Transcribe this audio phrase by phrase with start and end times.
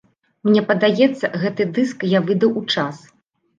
[0.47, 3.07] Мне падаецца, гэты дыск я выдаў у час.